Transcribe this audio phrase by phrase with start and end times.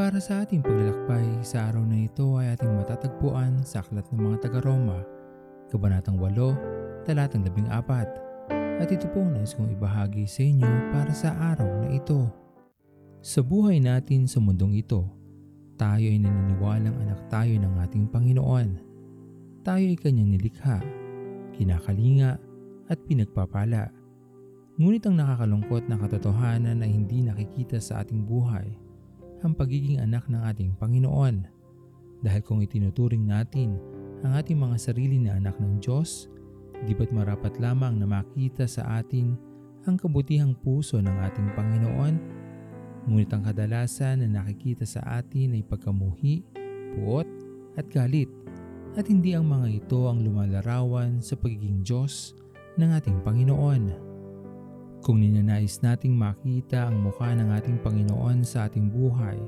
[0.00, 4.48] para sa ating paglalakbay sa araw na ito ay ating matatagpuan sa Aklat ng mga
[4.48, 5.04] taga-Roma,
[5.68, 8.80] Kabanatang 8, Talatang 14.
[8.80, 12.32] At ito po nais kong ibahagi sa inyo para sa araw na ito.
[13.20, 15.04] Sa buhay natin sa mundong ito,
[15.76, 18.80] tayo ay naniniwalang anak tayo ng ating Panginoon.
[19.68, 20.80] Tayo ay kanyang nilikha,
[21.60, 22.40] kinakalinga
[22.88, 23.92] at pinagpapala.
[24.80, 28.88] Ngunit ang nakakalungkot na katotohanan na hindi nakikita sa ating buhay
[29.40, 31.44] ang pagiging anak ng ating Panginoon.
[32.20, 33.80] Dahil kung itinuturing natin
[34.20, 36.28] ang ating mga sarili na anak ng Diyos,
[36.84, 39.36] di ba't marapat lamang na makita sa atin
[39.88, 42.14] ang kabutihang puso ng ating Panginoon?
[43.08, 46.44] Ngunit ang kadalasan na nakikita sa atin ay pagkamuhi,
[47.00, 47.28] puot
[47.80, 48.28] at galit
[48.98, 52.34] at hindi ang mga ito ang lumalarawan sa pagiging Diyos
[52.76, 54.09] ng ating Panginoon.
[55.00, 59.40] Kung ninanais nating makita ang mukha ng ating Panginoon sa ating buhay,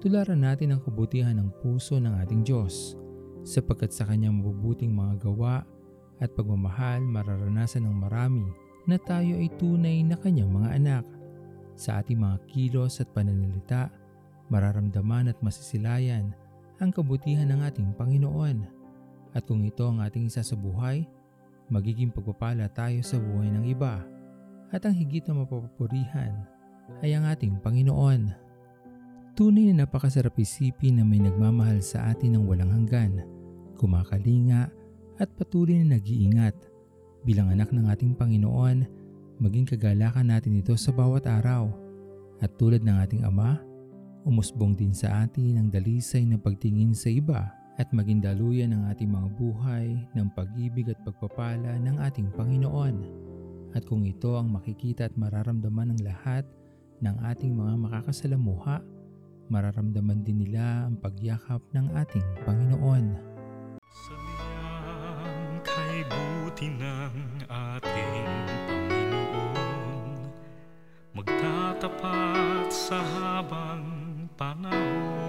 [0.00, 2.96] tularan natin ang kabutihan ng puso ng ating Diyos
[3.44, 5.68] sapagkat sa kanyang mabubuting mga gawa
[6.16, 8.48] at pagmamahal mararanasan ng marami
[8.88, 11.04] na tayo ay tunay na kanyang mga anak.
[11.76, 13.92] Sa ating mga kilos at pananalita,
[14.48, 16.32] mararamdaman at masisilayan
[16.80, 18.64] ang kabutihan ng ating Panginoon.
[19.36, 21.04] At kung ito ang ating isa sa buhay,
[21.68, 24.15] magiging pagpapala tayo sa buhay ng iba
[24.74, 26.32] at ang higit na mapapapurihan
[27.02, 28.30] ay ang ating Panginoon.
[29.36, 33.20] Tunay na napakasarap isipin na may nagmamahal sa atin ng walang hanggan,
[33.76, 34.72] kumakalinga
[35.20, 36.56] at patuloy na nag-iingat.
[37.26, 38.88] Bilang anak ng ating Panginoon,
[39.36, 41.68] maging kagalakan natin ito sa bawat araw.
[42.40, 43.60] At tulad ng ating Ama,
[44.24, 49.08] umusbong din sa atin ang dalisay na pagtingin sa iba at maging daluyan ng ating
[49.08, 49.86] mga buhay
[50.16, 53.15] ng pag-ibig at pagpapala ng ating Panginoon.
[53.76, 56.48] At kung ito ang makikita at mararamdaman ng lahat
[57.04, 58.80] ng ating mga makakasalamuha,
[59.52, 63.04] mararamdaman din nila ang pagyakap ng ating Panginoon.
[63.84, 68.28] Sabihan kay buti ng ating
[68.64, 70.08] Panginoon
[71.12, 73.84] Magtatapat sa habang
[74.40, 75.25] panahon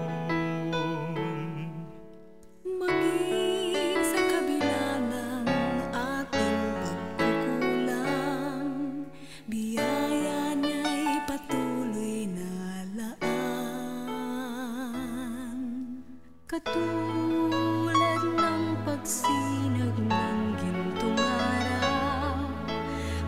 [18.88, 22.40] pagsinag ng gintong araw,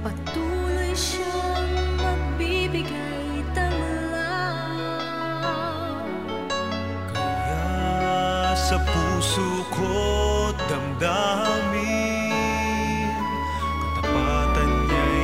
[0.01, 4.81] patuloy siyang magbibigay tanglaw.
[7.13, 9.93] Kaya sa puso ko
[10.65, 12.01] damdamin
[14.01, 15.21] Katapatan niya'y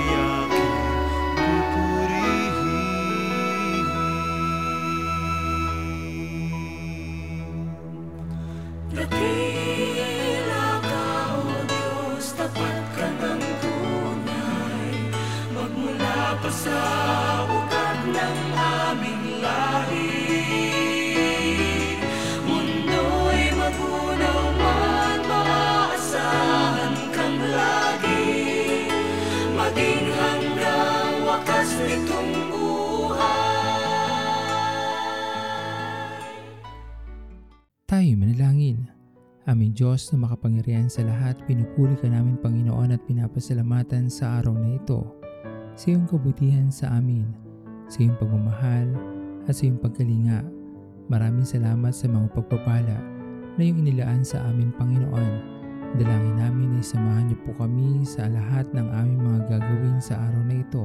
[29.77, 33.77] Maging hanggang wakas nitong buhay
[37.85, 38.89] Tayo manalangin.
[39.45, 44.81] Aming Diyos na makapangyarihan sa lahat, pinupuri ka namin Panginoon at pinapasalamatan sa araw na
[44.81, 45.05] ito.
[45.77, 47.29] Sa iyong kabutihan sa amin,
[47.93, 48.89] sa iyong pagmamahal
[49.45, 50.41] at sa iyong pagkalinga.
[51.13, 55.57] Maraming salamat sa mga pagpapala na iyong inilaan sa amin Panginoon.
[55.97, 59.41] Dalangin namin ay samahan niyo po kami sa lahat ng aming mga
[59.97, 60.85] gagawin sa araw na ito.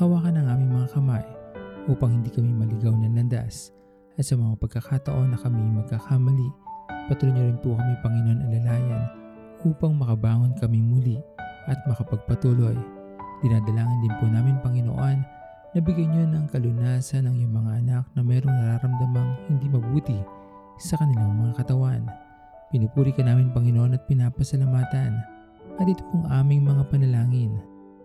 [0.00, 1.24] Hawakan ang aming mga kamay
[1.92, 3.72] upang hindi kami maligaw ng landas
[4.16, 6.48] at sa mga pagkakataon na kami magkakamali,
[7.12, 9.04] patuloy niyo rin po kami Panginoon alalayan
[9.64, 11.20] upang makabangon kami muli
[11.68, 12.76] at makapagpatuloy.
[13.44, 15.18] Dinadalangin din po namin Panginoon
[15.76, 20.16] na bigyan niyo ng kalunasan ng iyong mga anak na mayroong nararamdamang hindi mabuti
[20.80, 22.08] sa kanilang mga katawan.
[22.72, 25.12] Pinupuri ka namin Panginoon at pinapasalamatan
[25.76, 27.69] at ito pong aming mga panalangin